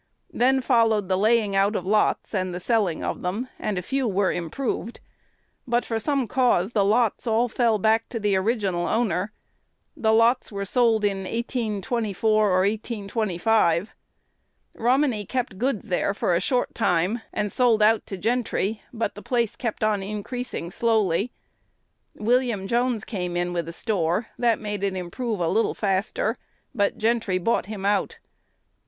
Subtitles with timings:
[0.33, 4.07] Then followed the laying out of lots, and the selling of them, and a few
[4.07, 4.99] were improved.
[5.67, 9.31] But for some cause the lots all fell back to the original owner.
[9.95, 13.91] The lots were sold in 1824 or 1825.
[14.73, 19.55] Romine kept goods there a short time, and sold out to Gentry, but the place
[19.55, 21.31] kept on increasing slowly.
[22.15, 26.39] William Jones came in with a store, that made it improve a little faster,
[26.73, 28.17] but Gentry bought him out.